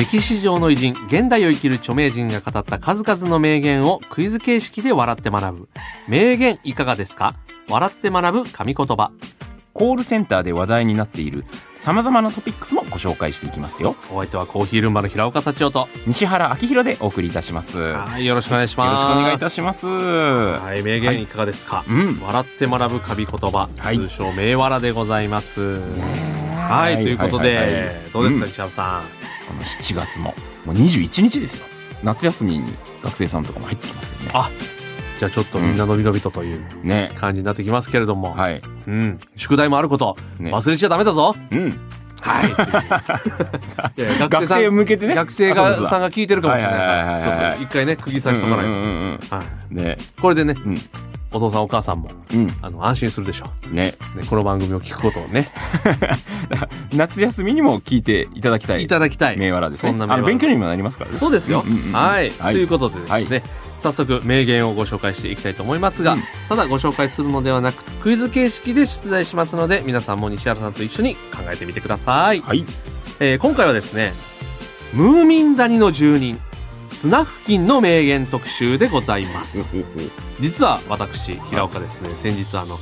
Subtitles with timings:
[0.00, 5.68] 歴史上の偉人現代を生きる著名人が語った数々の名言をクイズ形式で笑って学ぶ。
[6.08, 7.34] 名言いかがですか？
[7.68, 9.10] 笑って学ぶ神言葉。
[9.74, 11.44] コールセンターで話題になっている
[11.76, 13.94] 様々なトピックスもご紹介していきますよ。
[14.10, 15.88] お相手はコーヒールンバの平岡幸男と。
[16.06, 17.78] 西原明宏でお送りいたします。
[17.78, 19.02] よはいよろしくお願いします。
[19.04, 19.86] ろしくお願いいたします。
[19.86, 22.18] ははい名言いかがですか、うん。
[22.22, 23.98] 笑って学ぶ神言葉、はい。
[23.98, 25.82] 通称名笑でございます。
[26.56, 28.48] はい、ということで、はいはいはいどうですか、ん。
[28.48, 29.20] 石原さん？
[29.50, 30.34] この7月も。
[30.64, 31.66] もう21日ですよ。
[32.04, 34.30] 夏休みに学生さんとかも入ってきますよね。
[34.32, 34.50] あ
[35.18, 37.10] じゃあちょっとみんなのびのびとというね。
[37.16, 38.62] 感じになってきますけれども、はい。
[38.86, 40.52] うん、宿題もあること、ね。
[40.52, 41.34] 忘れちゃダメだぞ。
[41.50, 41.80] うん。
[42.20, 42.52] はい。
[44.30, 45.16] 学生向けてね。
[45.16, 49.18] 学生がさんが聞いてるかもしれないからちょっと一回ね釘刺しとかないと、うんうんうんうん。
[49.30, 49.42] は
[49.72, 49.96] い、ね。
[50.20, 50.74] これでねうん
[51.32, 52.48] お父さんお母さんもうん。
[52.60, 55.48] あの安心するでしょねう、ね、この番組を聞くことをね。
[56.92, 58.82] 夏休みにも聞いていただきたい。
[58.82, 59.36] いただきたい。
[59.36, 59.90] 銘柄ですね。
[59.90, 61.16] そんな勉強にもなりますからね。
[61.16, 62.54] そうですよ、うんうんうんはい、はい。
[62.54, 63.42] ということでですね、
[63.78, 66.22] 早速名言をご紹介していきたいと思いますが、うん。
[66.48, 72.64] ただご紹介するのではなくクイズ形式で出題しますので皆さんも西原さんと一緒に考えてみてください、はい。
[73.20, 74.14] えー今回はですね
[74.92, 76.40] ムーミン谷の住人
[76.90, 79.64] スナフキンの名言特集でございます。
[80.40, 82.10] 実は私平岡ですね。
[82.14, 82.78] 先日あの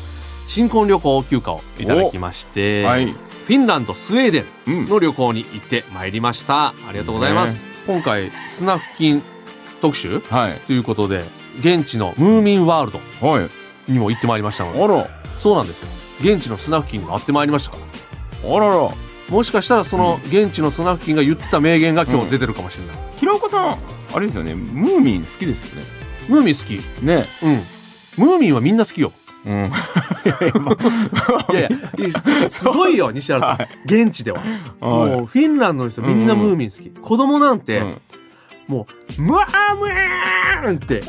[0.47, 3.15] 新婚旅行休暇をいただきまして、はい。
[3.47, 4.84] フィンランドスウェーデンうん。
[4.87, 6.69] の旅行に行ってまいりました。
[6.69, 9.23] ありがとうございます、今回スナフキン
[9.81, 10.61] 特集はい。
[10.67, 11.25] ということで
[11.61, 13.50] 現地のムーミンワールドはい。
[13.93, 14.83] にも行ってまいりましたので。
[14.83, 15.09] あら。
[15.39, 15.89] そうなんですよ。
[16.20, 17.78] 現地のスナフキンにも会ってまいりましたか
[18.43, 18.56] ら。
[18.56, 18.91] あらら。
[19.28, 24.54] もしかしたらその現地のスナフキンが言ってた名言が今日出てるかもしれない、平岡さんあれですよね。
[24.54, 25.86] ムーミン好きですよね。
[26.28, 27.04] ムーミン好き。
[27.04, 27.24] ね。
[27.42, 28.24] うん。
[28.24, 29.12] ムーミンはみんな好きよ。
[29.44, 29.72] うん。
[31.52, 31.69] いやい
[32.42, 33.69] やすごいよ西原さん、はい。
[33.84, 34.42] 現地では、
[34.80, 37.96] もうフィンランドの人みんなムーミン好き、子供なんて、うん。
[38.69, 38.86] も
[39.19, 41.02] う、ムワーンって、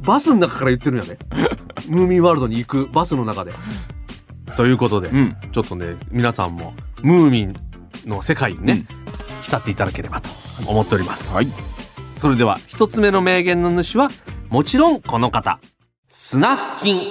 [0.00, 1.18] バスの中から言ってるんやね。
[1.88, 3.52] ムーミンワールドに行くバスの中で。
[4.56, 5.36] ということで、うん。
[5.52, 7.54] ちょっとね、皆さんも、ムーミン
[8.06, 8.84] の世界にね、
[9.40, 10.30] 浸っていただければと
[10.66, 11.32] 思っております。
[11.32, 11.73] はい
[12.24, 14.08] それでは、一つ目の名言の主は、
[14.48, 15.60] もちろんこの方。
[16.08, 17.02] スナフキン。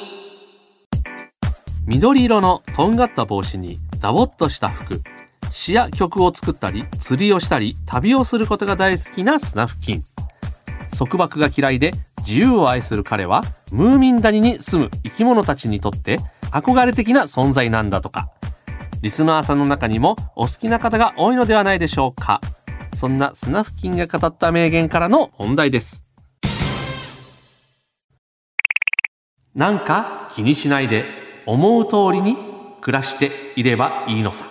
[1.86, 5.04] 緑色のとんがった帽子にダボっとした服。
[5.52, 10.04] 詩や曲を作ったり、釣りをしたり、旅をすることが大好きなスナフキン。
[10.98, 11.92] 束縛が嫌いで
[12.26, 16.18] 自由を愛する彼は、ムーミン谷に住む生き物たちにとって
[16.50, 18.32] 憧れ的な存在なんだとか。
[19.04, 22.42] リスナーさんの中にもお好きな方が多いのではないでしょうか。
[23.04, 26.06] そんなスナフキンが語った名言からの問題です。
[29.54, 31.04] なんか気にしないで
[31.46, 32.38] 思う通りに
[32.80, 34.46] 暮らしていればいいのさ。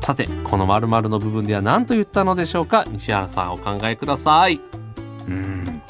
[0.00, 2.86] さて、この〇〇の部分では何と言ったのでしょうか？
[2.88, 4.58] 西原さんお考えください。
[5.28, 5.82] うん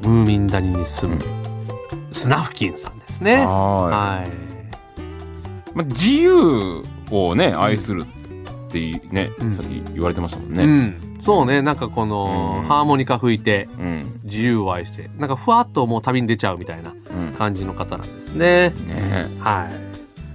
[0.00, 1.20] ムーミン谷に住む
[2.12, 3.44] スナフキンさんですね。
[3.44, 4.28] ははい。
[4.28, 4.32] い
[5.74, 8.06] まあ自由をね愛するっ
[8.70, 11.18] ていうねうんさっき言われてましたもんうねん。
[11.20, 18.70] そうね、なんかこの、うんハーモニカ吹いてうん自由を愛して、なんかふわっともう旅に出ちゃうみたいなうん感じの方なんですね。
[18.86, 19.68] ねは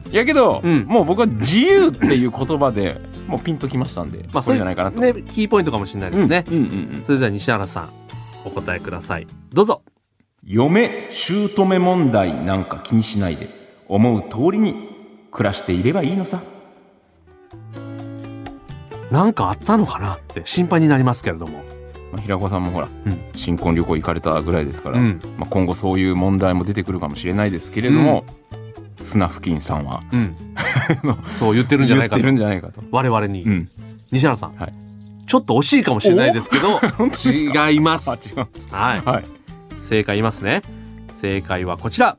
[0.09, 0.13] い。
[0.13, 6.43] いやけどうんもう僕は自由っていう言葉でもうピンときましたんでまあ、これじゃないかなとね、キーポイントかもしれないですね。
[6.49, 6.65] うんうんう
[6.99, 7.89] んそれでは西原さん、
[8.45, 9.27] お答えください。
[9.53, 9.81] どうぞ。
[10.45, 13.47] 嫁姑問題なんか気にしないで
[13.87, 14.75] 思う通りに
[15.31, 16.41] 暮らしていればいいのさ
[19.13, 21.63] なんかあったのかなって心配になりますけれども。
[22.11, 25.19] まあ、平子さんもほら、うん新婚旅行行かれたぐらいですから、うん。
[25.37, 28.25] まあ、今後そういう問題も出てくるかもしれないですけれども、
[29.03, 30.35] スナフキンさんはうん。
[31.37, 32.31] そう言ってるんじゃないかと言ってる。
[32.33, 32.81] んじゃないかと。
[32.89, 33.43] 我々に。
[33.43, 33.69] うん、
[34.11, 34.73] 西原さん、はい
[35.25, 38.09] ちょっと惜しいかもしれないですけど、違います。
[38.71, 39.01] はい。
[39.05, 39.23] はい
[39.79, 40.61] 正解言いますね。
[41.15, 42.17] 正解はこちら。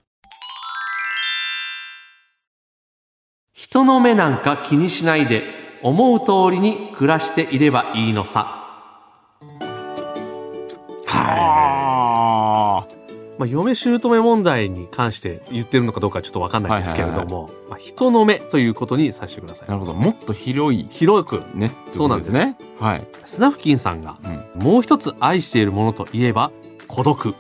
[3.53, 8.63] 人の目なんか気にしないで思う通りに暮らしていればいいのさ。
[11.07, 12.87] あ
[13.39, 19.69] まあ、嫁姑問題に関して言ってるのかどうかはちょっとわかんないですけれども、まあ、人の目ということにさせてください。
[19.69, 19.75] な。
[19.75, 19.93] るほど。
[19.93, 21.71] もっと広い広く、ね。
[21.93, 22.57] そうなんですね。
[22.81, 24.63] はい、スナフキンさんがうん。
[24.63, 26.51] もう一つ愛しているものといえば
[26.89, 27.35] 孤独。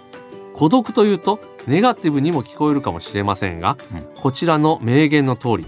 [0.52, 4.20] 孤独というとネガティブにも聞こえるかもしれませんが、うん。
[4.20, 5.64] こちらの名言の通り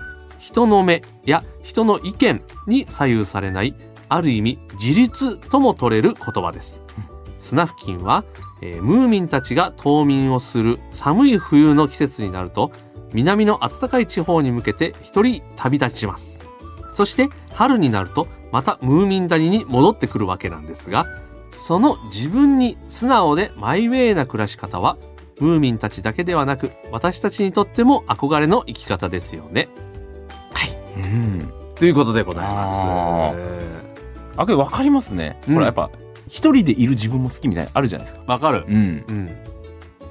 [0.56, 3.74] 人の目や人の意見に左右されない
[4.08, 6.80] ある意味自立とも取れる言葉です、
[7.38, 8.24] スナフキンは、
[8.62, 12.72] えームーミンたちが冬眠をする寒い冬の季節になると
[13.12, 16.40] 南の暖かい地方に向けて一人旅立ちます
[16.94, 21.04] そして春になるとまたムーミン谷に戻ってくるわけなんですが
[21.52, 24.96] その自分に素直でマイウェイな暮らし方は
[25.38, 29.68] ムーミンたちだけではなく私たちにとっても憧れの生き方ですよね。
[30.96, 31.52] うん。
[31.75, 33.37] ということでございあます。
[34.37, 35.54] あこれ分かりますね、うん。
[35.54, 35.90] ほらやっぱ
[36.28, 38.32] 一人でいる自分も好きみたいなのあるじゃないですか。
[38.32, 38.64] わかる。
[38.69, 39.04] うん。
[39.08, 39.37] うん。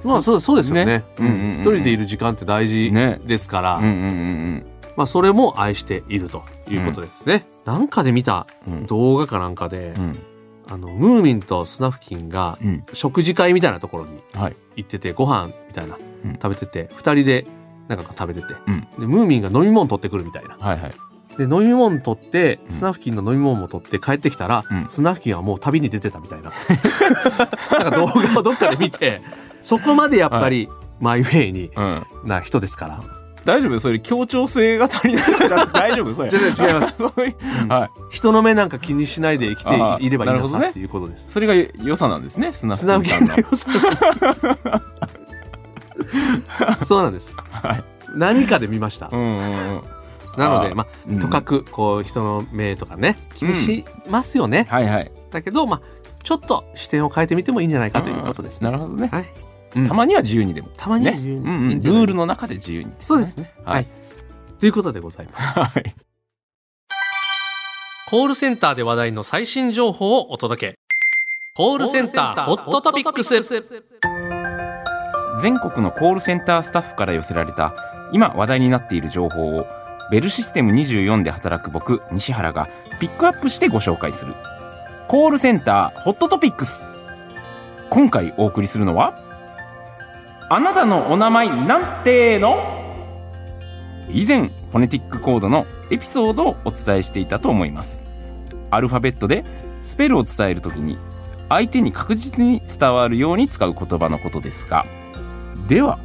[0.04, 0.86] まあそうそうですよね。
[0.86, 1.04] ね。
[1.20, 1.26] うん。
[1.26, 3.20] うんうんうん一人でいる時間って大事ね。
[3.26, 4.66] ですから、うんうんうん
[4.96, 7.44] まあそれも愛しているということですね。
[7.66, 8.86] なんかで見たうんうん。
[8.88, 10.20] 動画かなんかで、うん。
[10.68, 12.84] あのムーミンとスナフキンがうん。
[12.94, 14.56] 食事会みたいなところにはい。
[14.78, 16.34] 行っててご飯みたいな、うん。
[16.34, 17.46] 食べてて二人で
[17.88, 18.80] なんか食べてて、うん。
[18.82, 20.56] でムーミンが飲み物取ってくるみたいな。
[20.60, 20.92] はいはい。
[21.38, 22.72] で飲み物取ってうん。
[22.72, 24.88] スナフキンの飲み物も取って帰ってきたら、うん。
[24.88, 26.52] スナフキンはもう旅に出てたみたいな。
[27.80, 29.22] なんか動画をどっかで見て
[29.62, 30.68] そこまでやっぱり
[31.02, 32.04] マイウェイにうん。
[32.24, 33.00] な人ですから。
[33.44, 33.80] 大丈夫？
[33.80, 35.24] それ協調性が足りない？
[35.24, 36.16] か ら大丈夫？
[36.16, 36.30] それ。
[36.32, 36.98] 全然違います。
[37.04, 37.36] はい。
[38.10, 39.70] 人の目なんか気にしないで生きて
[40.04, 40.70] いればいいなるほどね。
[40.70, 41.28] っていうことです。
[41.30, 41.54] それが
[41.84, 43.68] 良さなんですねスナフキンのの良さ
[46.86, 47.34] そうなんです。
[47.52, 47.84] はい
[48.16, 49.10] 何かで見ました？
[49.12, 49.16] う。
[49.16, 49.82] んうんうん
[50.38, 54.68] なので、まあ、うんとかく、こう、人の目とかね、気にしますよね。
[54.70, 55.82] はいはいだけど、まあ、
[56.24, 58.66] ちょっと視点を変えてみてもいいんじゃないかということですね。
[58.66, 59.88] なるほどねはい。
[59.88, 63.54] たまには自由にでもたまにはね自由にうんうんルールの中で自由にそうですね。
[63.64, 63.88] はいはい。
[64.60, 65.60] ということでございます。
[65.60, 65.96] はい
[68.10, 70.80] コールセンターで話題の最新情報をお届け。
[71.56, 73.36] コールセンターホットトピックス。
[75.42, 77.74] 全国のコールセンタースタッフから寄せられた
[78.12, 79.68] 今話題になっている情報を
[80.12, 84.34] ベルシステム24で働く僕西原がピックアップしてご紹介する。
[85.08, 86.86] コールセンターホットトピックス。
[87.90, 89.18] 今回お送りするのは
[90.50, 92.58] あなたのお名前なんての？
[94.10, 98.04] 以前フォネティックコードのエピソードをお伝えしていたと思います。
[98.70, 99.44] アルファベットで
[99.82, 100.98] スペルを伝えるときに
[101.50, 104.86] 相手に確実に伝わるように使う言葉のことですが
[105.68, 106.00] では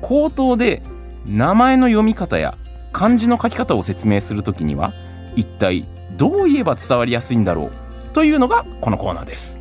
[0.00, 0.82] 口頭で
[1.26, 2.54] 名前の読み方や
[2.92, 4.92] 漢字の書き方を説明するときには
[5.36, 5.84] 一体
[6.16, 7.72] どう言えば伝わりやすいんだろう
[8.12, 9.58] というのがこのコーナーです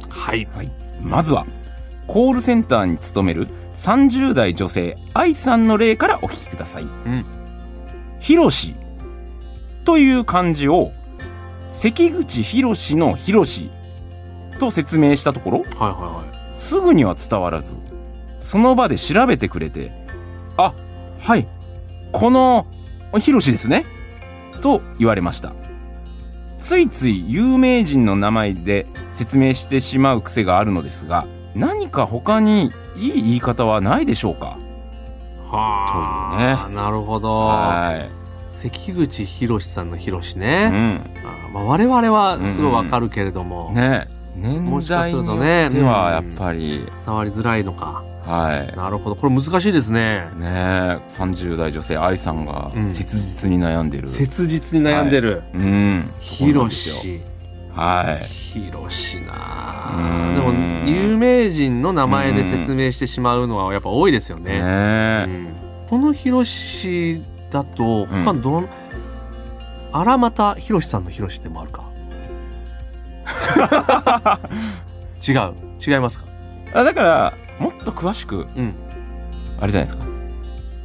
[0.47, 0.71] はい。
[1.01, 1.45] まずは
[2.07, 6.83] コールセンターに勤める30代女性愛さんの例からお聞きください。
[6.83, 7.25] ん
[8.19, 8.75] ひろし
[9.85, 10.91] という漢字を
[11.71, 13.69] 関口博士の博士
[14.59, 16.23] と説明したところはいはいは
[16.55, 16.59] い。
[16.59, 17.73] すぐには伝わらず
[18.43, 19.91] その場で調べてくれて
[20.57, 20.73] 「あ
[21.19, 21.47] はい
[22.11, 22.67] この
[23.19, 23.85] ひろしですね」
[24.61, 25.53] と言われました。
[26.59, 31.25] ついつい有名人の名前で説明してしまう癖があるのですが
[31.55, 34.57] 何か他にいい言い方はないでしょうか？
[35.51, 37.47] はというあ、なるほど。
[37.47, 38.07] は
[38.51, 40.69] 関口博さんの博い、うね。
[40.69, 44.07] ん、あまあ、我々はすごいわかるけれども、ね。
[44.37, 45.37] 年もしか代によっ
[45.69, 48.03] てはやっぱり、伝わりづらいのか。
[48.25, 49.15] はいなるほど。
[49.15, 50.29] これ難しいですね。
[50.37, 55.43] ねえ30代女性愛さんがうん切実に悩んでる、切実に悩んでる。
[55.53, 57.21] うんひろそうなんですよし。
[57.75, 60.53] はいひろしなでも、
[60.87, 64.51] 有名人の名前で説明してしまうのはやっぱ多いですよね。
[64.53, 65.47] ねうえん
[65.89, 68.69] このひろしだと、他うんどん、
[69.91, 71.83] 荒俣ひろしさんのひろしでもあるか。
[75.27, 75.53] 違う。
[75.85, 76.25] 違いますか？
[76.73, 78.73] あだからもっと詳しくうん。
[79.59, 80.05] あれじゃないですか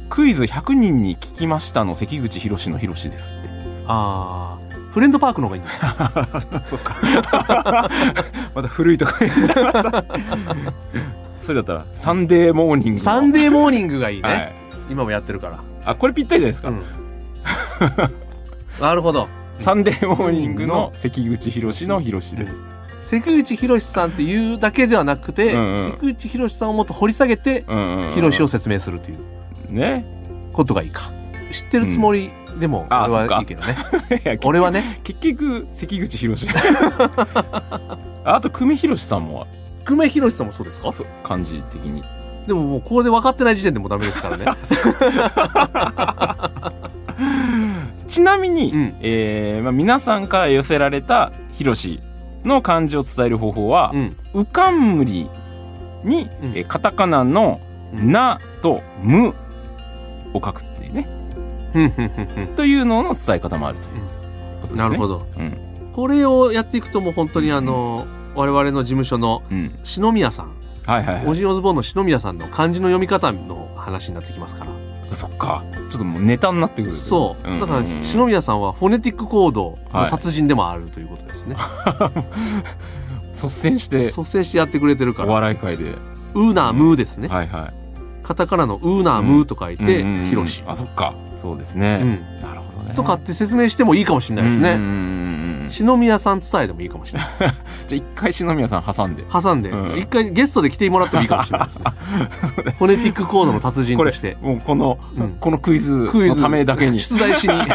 [0.09, 3.49] クイズ100人に聞きましたの関口博の博ですって
[3.87, 6.61] ああ、フレンドパークの方がいいんだ。
[6.65, 6.95] そうか
[8.55, 10.03] また古いとこ言っちゃいました
[11.41, 14.29] それだったらサンデーモーニングのサンデーモーニングがいいね。
[14.29, 14.59] はい
[14.89, 15.59] 今もやってるから。
[15.85, 16.83] あこれぴったりじゃないですか、うん。
[18.81, 19.27] なるほど。
[19.59, 22.35] サンデーモーニングの関口宏の宏です、
[23.09, 25.91] 関口宏さんっていうだけではなくて、うんうん。
[25.99, 28.11] 関口宏さんをもっと掘り下げて、うんうんうん。
[28.11, 29.17] 宏を説明するという。
[29.73, 30.05] ね。
[30.53, 31.11] ことがいいか。
[31.51, 33.75] 知ってるつもりでも、あ俺はいいけどね。
[34.43, 36.35] 俺はね、結局関口博
[38.25, 39.47] あと久米宏さんも。
[39.85, 40.91] 久米宏さんもそうですか？
[40.91, 42.03] そう漢字的に。
[42.45, 44.45] でももうここで分かってない時点でもうダメですからね。
[48.07, 48.95] ちなみに、うん。
[49.01, 51.99] えーまあ、皆さんから寄せられた「ひろし」
[52.43, 55.29] の漢字を伝える方法はうん「うかんむり」
[56.03, 56.51] に、うん。
[56.55, 57.59] えカタカナの
[57.93, 58.11] 「うん。
[58.11, 59.33] な」と「む」
[60.33, 61.07] を書くっていうね。
[62.55, 63.95] というのの伝え方もあるという
[64.61, 64.77] ことですね。
[64.77, 65.25] なるほど。
[65.37, 65.57] うん。
[65.93, 68.05] これをやっていくともう本当にあの
[68.35, 70.51] 我々の事務所のうん、篠宮さん。
[70.85, 71.27] はいはいはい。
[71.27, 74.71] オジンオズボーンの篠宮さんの漢字の読み方の話になってきますから
[75.15, 75.63] そっか。
[75.89, 77.59] ちょっともうネタになってくるそう、んんん。
[77.59, 81.55] だから篠宮さんはフォネティックコードの達人でもあるということですね、
[83.33, 85.95] 率先して率先してやってくれてるかおら笑い界で、
[86.33, 87.73] ウーナームーですね、はいはい。
[88.23, 91.13] カタカナのウーナームーと書いて、うんうんうんヒロシ、あそっか。
[91.41, 92.09] そうですうね、ん、
[92.41, 92.93] なるほどね。
[92.95, 94.95] とかって説明してもいいかもしれないですね、うんうんうんう
[95.35, 95.38] ん
[95.69, 97.29] 篠宮さん伝えでもいいかもしれない。
[97.39, 99.23] じゃあ一回篠宮さん挟んで。
[99.31, 99.97] 挟んで、うん。
[99.97, 101.83] 一回ゲストで来てもらってもいいかもしれないですね。
[102.77, 104.37] フォネティックコードの達人ことれして。
[104.41, 105.31] もうこの、うん。
[105.39, 106.99] このクイズのためだけに。
[106.99, 107.53] 出題しに。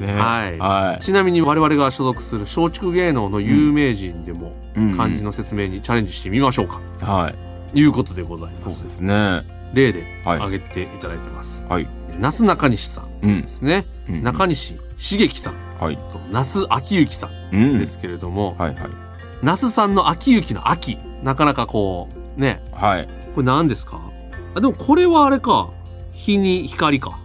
[0.00, 0.12] ね。
[0.12, 0.58] はい。
[0.58, 4.52] はちなみに我々が所属する松竹芸能の有名人でも
[4.96, 7.32] 漢字の説明にチャレンジしてみましょうか、は
[7.74, 7.80] い。
[7.80, 8.64] いうことでございます。
[8.64, 9.42] そうですね。
[9.74, 10.36] 例ではい。
[10.36, 14.22] 挙げていただいてます、はいなす中西さんうんですね、うん。
[14.22, 15.96] 中西茂樹さんはい。
[15.96, 17.76] と那須昭之さうん。
[17.76, 18.90] んですけれども、はいはい。
[19.42, 22.60] 那須さんの昭之の秋なかなかこうね。
[22.72, 23.08] はい。
[23.34, 24.00] これ何ですか？
[24.54, 25.70] あでもこれはあれか。
[26.12, 27.18] 日に光か。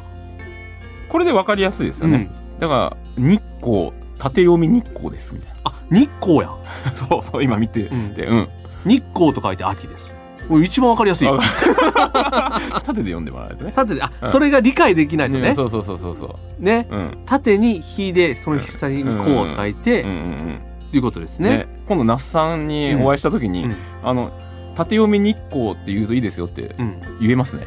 [1.10, 2.30] これで分かりやすいですよね、
[2.60, 6.48] だから日光縦読み日光ですみたいあ日光や、
[6.86, 8.16] な そうそう今見てうん。
[8.16, 8.48] てうん。
[8.86, 10.10] 日光と書いて秋です
[10.48, 11.40] これ一番わかりやすいよ。
[12.84, 13.72] 縦で読んでもらえるとね。
[13.76, 14.30] 縦であ、うん。
[14.30, 15.50] それが理解できないとね。
[15.50, 16.64] うんそうそうそうそうそう。
[16.64, 16.88] ね。
[16.90, 17.18] うん。
[17.26, 19.10] 縦に日でその下にこ
[19.44, 20.60] うと書いて、うんうんうん
[20.92, 21.50] ということですね。
[21.50, 21.68] ね。
[21.88, 23.76] 今度那須さんにお会いした時に、うん。
[24.04, 24.32] あの
[24.76, 26.96] 縦読み日光って言うといいですよってうん。
[27.22, 27.66] 言えますね。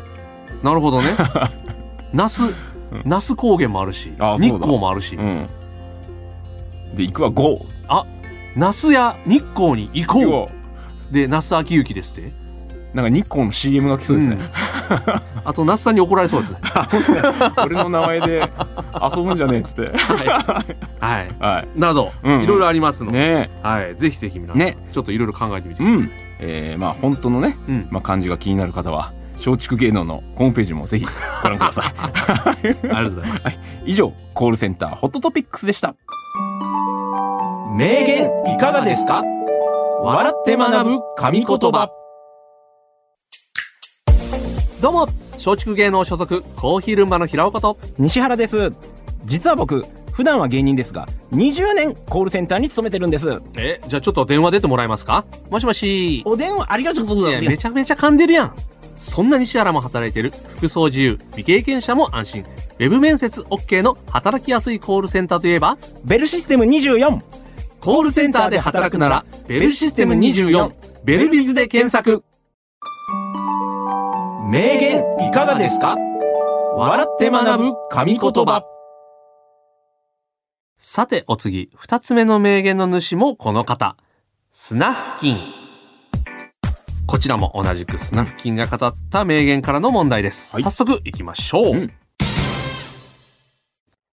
[0.62, 1.14] なるほどね。
[2.12, 2.54] 那須
[2.92, 3.02] うん。
[3.06, 4.56] 那須高原もあるしあそうだ。
[4.56, 5.46] 日光もあるし、うん。
[6.94, 7.66] で行くは GO
[8.56, 10.64] 那須や日光に行こう。
[11.12, 12.43] で那須昭之ですって
[12.94, 14.38] なんか日光の CM が来そうですね、
[15.44, 16.58] あと那須さんに怒られそうですね。
[17.58, 18.48] 俺の名前で
[19.16, 19.90] 遊ぶんじゃねえっつって。
[21.00, 21.28] はい。
[21.40, 22.44] はなど、うんうん。
[22.44, 23.50] いろいろありますいので、ね。
[23.64, 24.76] はい、ぜひぜひ皆さん、ね。
[24.92, 26.10] ちょっといろいろ考えてみてえうん。
[26.38, 27.88] えー、まあ本当のね、うん。
[27.90, 29.12] まあ、漢字が気になる方は
[29.44, 31.06] 松竹芸能のホームページもぜひ
[31.42, 31.84] ご覧ください。
[31.98, 35.96] ありがとうございます、以上コールセンターホットトピックスでした。
[37.76, 39.22] 名言いかがですか？
[40.04, 41.88] 笑って学ぶ神言葉
[44.84, 47.78] どうも松竹芸能所属コーヒールンバの平岡と。
[47.96, 48.70] 西原です。
[49.24, 53.40] 実は僕普段は芸人ですが20年コールセンターに勤めてるんです。
[53.56, 55.24] えじゃあちょっと電話出てもらえますか？
[55.48, 56.22] もしもし。
[56.26, 57.46] お電話ありがとうございます。
[57.46, 58.56] めちゃめちゃ噛んでるやん。
[58.96, 60.34] そんな西原も働いてる。
[60.58, 62.42] 服装自由未経験者も安心。
[62.42, 65.78] ウェブ面接 OK の働きやすいコールセンターといえば？
[66.04, 67.22] ベルシステム24
[67.80, 70.74] コールセンターで働くならベルシステム24
[71.04, 72.22] ベルビズで検索
[74.54, 75.96] 名言いかがですか？
[76.76, 78.62] 笑って学ぶ神言葉。
[80.78, 83.96] さてお次二つ目の名言の主もこの方。
[84.52, 85.40] スナフキン
[87.08, 90.62] こちらも同じくスナフキンが語った名言からの問題です、はい。
[90.62, 91.90] 早速いきましょう、うん。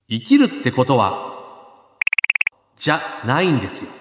[0.10, 1.36] 生きるってことは
[2.80, 3.92] じゃないんですよ。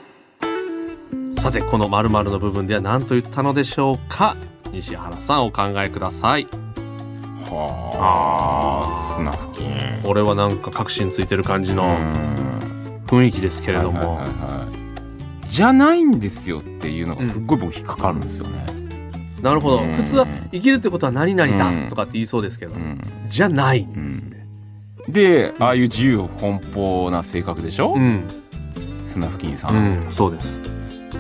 [1.37, 4.37] さてこの〇〇の部分では何と言ったのでしょうか？
[4.73, 6.47] 西原さんお考えください。
[7.43, 10.03] はあスナフキン。
[10.03, 12.13] これはなんか確信ついてる感じうのん。
[13.07, 14.67] 雰囲気ですけれども、はいはいはいは
[15.45, 15.49] い。
[15.49, 18.65] じゃないんですよっていうのがすっごい僕引っかかるんですよね、
[19.43, 19.83] なるほど。
[19.83, 19.93] うん。
[19.95, 21.89] 普通は生きるってことは何々だうん。
[21.89, 23.01] とかって言いそうですけど、うん。
[23.29, 24.33] じゃない、うん。
[25.09, 28.23] でああいう自由奔放な性格でしょ、うん。
[29.09, 30.70] スナフキンさ、うんん、そうです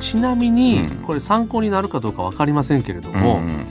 [0.00, 0.96] ちなみに、うん。
[1.02, 3.66] これ参考になるかどうか分かりませんけれども、ん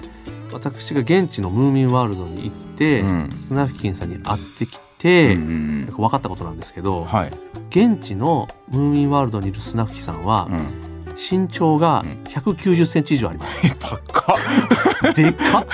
[0.54, 3.30] 私が現地のムーミンワールドに行って、うん。
[3.36, 7.32] スナフキンさんに会ってきて、うんうん分かったことなんですけど、はい、
[7.70, 12.24] 現地のムーミンワールドにいるスナフキンさんは、うん、身長がうん。
[12.24, 13.68] 190センチ以上あります。
[13.68, 15.14] え高っ。
[15.14, 15.66] でかっ。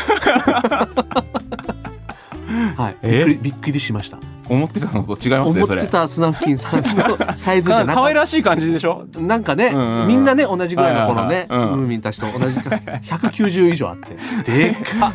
[2.78, 4.20] はい、びっえくりびっくりしました。
[4.48, 5.82] 思ってたのと違いますねそれ。
[5.82, 9.08] 思ってたスナフキンさんのサイズじゃなかかっ可愛らしい感じでしょ？
[9.12, 9.20] た。
[9.20, 10.08] なんかね、うんうんうん。
[10.08, 11.80] みんなね同じぐらいのこのね、はいはいはいうん。
[11.80, 14.16] ムーミンたちと同じか190以上あって
[14.52, 15.14] でかっ。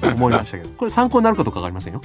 [0.00, 0.70] と思いましたけど。
[0.76, 2.00] これ参考になるかどうかわかりませんよ。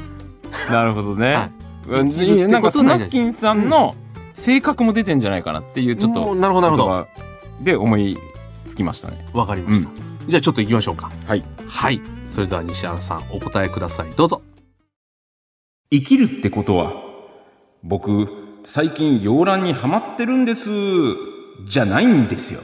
[0.70, 1.52] なるほどね、
[1.88, 3.96] なんかスナフキンさんの
[4.34, 6.94] 性格も出てんじゃないかなっていうちょっもとうなるほどなるほど。
[6.94, 7.08] 言葉
[7.62, 8.18] で思い
[8.66, 9.26] つきましたね。
[9.34, 9.90] わかりました。
[10.28, 11.10] じゃあちょっと行きましょうか。
[11.26, 11.44] はい。
[11.68, 12.02] はい。
[12.32, 14.08] それでは西原さんお答えください。
[14.16, 14.42] どうぞ。
[15.90, 16.94] 生きるってことは
[17.84, 18.28] 僕
[18.66, 20.70] 最近洋蘭にハマってるんです
[21.66, 22.62] じゃないんですよ。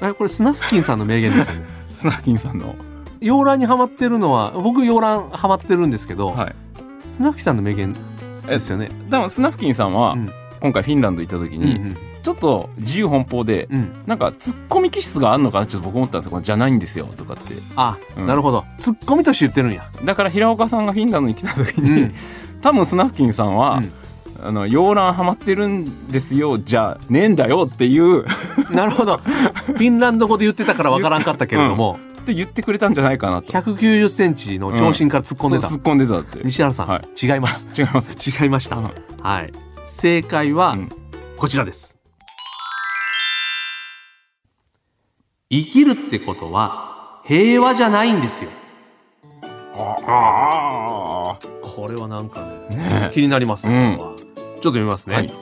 [0.00, 1.66] えこれスナフキンさんの名言ですよね。
[1.94, 2.74] スナフキンさんの。
[3.20, 6.54] 洋蘭にハマってるのは僕洋蘭ハマってるんですけど、はい。
[7.06, 7.94] スナフキンさんの名言
[8.46, 8.88] ですよね。
[9.10, 10.32] 多分スナフキンさんは、うん。
[10.60, 13.76] 今回フィンランド行った時うんに、ちょっと自由奔放で、うん。
[13.78, 15.66] うんなんかツッコミ気質があるのかな？
[15.66, 16.40] ちょっと僕思ったんですよ。
[16.40, 17.54] じゃないんですよとかって。
[17.76, 18.26] あ、うん。
[18.26, 18.64] なるほど。
[18.80, 22.14] ツッコミとして言ってるんや、だから平岡さんがフィンランドに来た時うに、ん。
[22.60, 23.92] 多分スナフキンさんは、うん。
[24.40, 28.24] あの洋蘭ハマってるんですよじゃねえんだよっていう
[28.70, 29.16] なるほど。
[29.18, 33.52] フィンランド語で言ってたからわからんかったけれども、って言ってくれたんじゃないかなと。
[33.52, 37.26] 190センチの長身から突っ込んでた、そう突っ込んでたって西原さん、はい。
[37.26, 37.66] 違います。
[37.76, 38.12] 違います。
[38.42, 38.90] 違いました、うん。
[39.20, 39.52] はい。
[39.86, 40.88] 正解はうん。
[41.36, 41.97] こちらです、
[45.50, 48.50] 生きるってことは平和じゃないんですよ。
[49.80, 52.74] あこれはなんかねあ
[53.06, 53.10] ね。
[53.14, 54.16] 気になりますね、うん。
[54.16, 55.32] ちょっと読みますね、はい。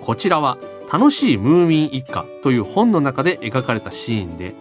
[0.00, 0.56] こちらは
[0.90, 4.54] 楽しいムーミン一家という本の中で描かれたシーンで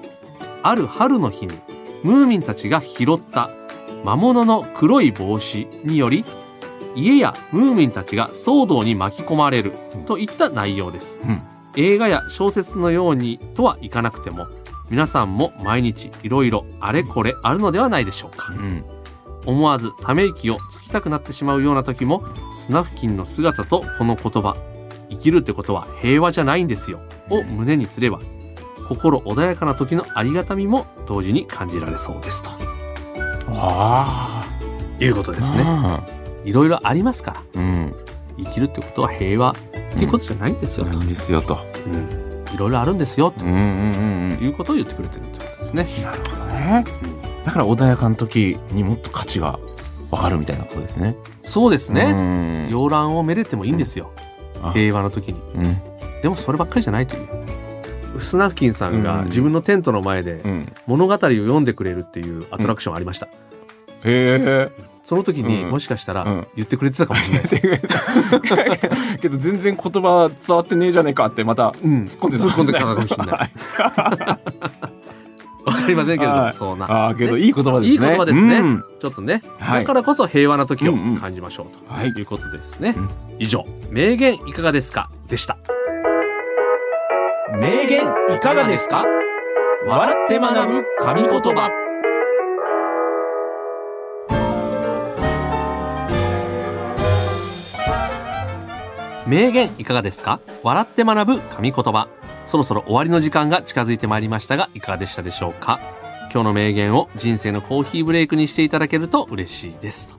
[0.62, 1.58] ある春の日に
[2.04, 3.52] ムーミンたちが拾った
[4.04, 6.26] 魔物の黒い帽子により
[6.98, 9.72] 家やムーミンたちが騒動に巻き込まれる
[10.06, 11.40] といった内容です、うん。
[11.78, 14.48] 映画や小説のようにとはいかなくても
[14.90, 18.54] 皆さんも毎日いろいろあれこれあるのではないでしょうか。
[18.54, 18.84] うん。
[19.46, 22.24] 思わずため息をつきたくなってしまうような時も
[22.66, 24.56] スナフキンの姿とこの言葉
[25.10, 27.00] 生きるってことは平和じゃないんですよ
[27.30, 28.20] を胸にすれば
[28.88, 32.50] 心穏やかな時のありがたみも同時に感じられそうですと。
[33.50, 34.46] あ
[35.00, 35.64] いうことあですね。
[35.66, 36.00] あ
[36.46, 37.62] いろいろありますから。
[37.62, 37.96] うん。
[38.38, 39.54] 生きるってことは平和っ
[39.94, 41.58] ていうことじゃないんですよと、ないんですよと。
[41.88, 44.38] うんいろいろあるんですようんうんうんうん。
[44.38, 45.88] ということを言ってくれてるってことですね。
[46.04, 46.86] なるほどね。
[47.44, 49.60] だから穏やかな時にもっと価値が
[50.12, 51.16] わかるみたいなことですね。
[51.44, 52.14] そうですね。
[52.14, 54.12] ね洋蘭をめでてもいいんですよ。
[54.62, 54.72] あ。
[54.74, 55.40] 平和の時に。
[55.56, 56.22] うん。
[56.22, 58.22] でもそればっかりじゃないという。
[58.22, 59.26] スナフキンさんがうん。
[59.26, 60.74] 自分のテントの前でうん。
[60.88, 63.30] 物語を読んでくれるっていうアトラクションありました、へ
[64.06, 64.72] え
[65.06, 65.70] その時にうん。
[65.70, 66.48] もしかしたらうん。
[66.56, 67.62] 言ってくれてたかもしれないです、
[69.22, 72.44] けど全然言葉伝わってねえじゃねえかってまたうん、突っ込んでた。
[72.46, 73.52] 突っ込んでたかもしれない。
[75.66, 76.54] わかりませんけれども、はい。
[76.54, 76.86] そうな。
[76.92, 77.88] ああけどねいい言葉ですね。
[77.90, 78.58] いい言葉ですね。
[78.58, 78.84] うん。
[79.00, 79.80] ちょっとね、はい。
[79.82, 81.18] だからこそ平和な時をうんうん。
[81.18, 82.10] 感じましょうとはい。
[82.10, 83.10] いうことですね、うん。
[83.40, 83.64] 以上。
[83.92, 85.10] 名言いかがですか？
[85.28, 85.58] でした。
[87.60, 88.00] 名言
[88.36, 89.06] いかがですか？
[89.88, 91.70] 笑って学ぶ神言葉
[99.28, 100.40] 名言いかがですか？
[100.62, 102.08] 笑って学ぶ神言葉。
[102.48, 105.80] そろそろ終わりの時間が近づいてまいりましたがいかがでしたでしょうか？
[106.32, 110.16] 今日の名言を人生のコーヒーブレイクにしていただけると嬉しいですと。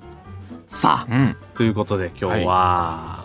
[0.67, 1.37] さあうん。
[1.55, 3.25] ということで今日は、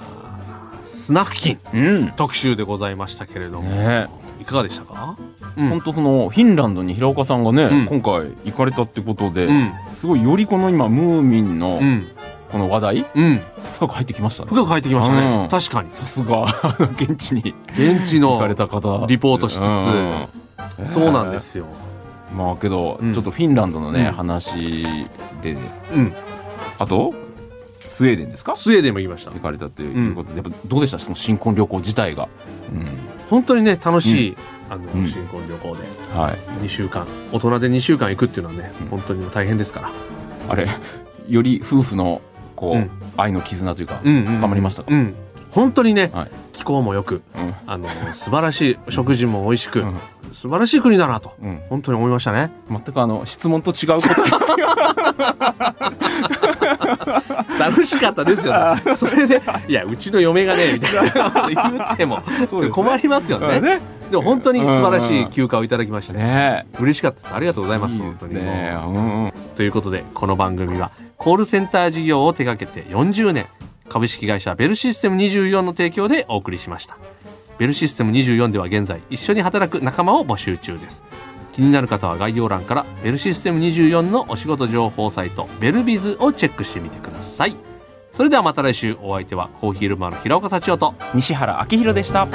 [0.84, 2.12] スナフキンうん。
[2.12, 4.08] 特集でございましたけれども、ね。
[4.40, 5.18] いかがでしたか？
[5.58, 5.70] うん。
[5.70, 7.86] 本当そのフィンランドに平岡さんがね、うん。
[7.88, 9.74] 今回行かれたってことで、うん。
[9.90, 12.08] すごいよりこの今ムーミンのうん
[12.52, 13.06] この話題？
[13.16, 13.42] うん。
[13.74, 14.50] 深く入ってきましたね。
[14.50, 15.50] 深く入ってきましたね、うん。
[15.50, 15.92] 確かに。
[15.92, 16.44] さすが。
[17.00, 17.56] 現地に。
[17.78, 19.06] 現地の行かれた方。
[19.08, 19.62] リポートしつつ。
[19.62, 20.88] うん。
[20.88, 21.66] そうなんですよ、
[22.36, 23.14] まあけど、うん。
[23.14, 24.12] ちょっとフィンランドのね、うん。
[24.14, 24.76] 話
[25.42, 25.58] で
[25.94, 26.14] うん、
[26.78, 27.14] あと
[27.88, 28.56] スウェーデンですか？
[28.56, 29.32] スウェーデンも言いました。
[29.32, 31.00] 行かれたということで、やっぱどうでした？
[31.00, 32.28] その新婚旅行自体が、
[33.30, 34.38] 本当にね楽しい、
[34.70, 35.08] あのうん。
[35.08, 35.84] 新婚旅行で。
[36.14, 36.34] うん、はい。
[36.64, 37.06] 2週間。
[37.32, 38.88] 大人で2週間行くっていうのはね、うん。
[38.88, 39.92] 本当に大変ですから、
[40.48, 40.68] あれ
[41.28, 42.22] より夫婦の
[42.62, 42.92] こう、うん。
[43.18, 44.94] 愛の絆というか、うんうん深まりましたか？
[44.94, 45.16] うん。
[45.50, 46.32] 本当にね、はい。
[46.54, 47.54] 気候もよくうん。
[47.66, 49.98] あの素晴らしい食事も美味しく、うん。
[50.32, 51.60] 素晴らしい国だなとうん。
[51.70, 52.52] 本当に思いましたね。
[52.70, 54.08] 全くあの質問と違うこと。
[57.60, 62.70] 楽しかったですよ、ね、それでいやうちの嫁がねみたいなこと言ってもね。
[62.70, 63.60] 困りますよね。
[63.60, 63.82] ね。
[64.10, 66.66] でも本当に素晴らしい休暇をいただきましたねね。
[66.80, 67.34] 嬉しかったです。
[67.34, 68.36] ありがとうございますいい本当に
[69.62, 73.46] ということでこの番組はコールセンター事業を手掛けて40年
[73.90, 76.98] 株式会社ベルシステム24の提供でお送りしました。
[77.60, 81.04] ベルシステム24では現在一緒に働く仲間を募集中です。
[81.54, 87.56] 気になる方は概要欄からベルシステム24のお仕事情報サイトベルビズをチェックしてみてください。
[88.12, 92.28] それではまた来週お相手はコーヒールマの平岡幸男と西原明宏でした。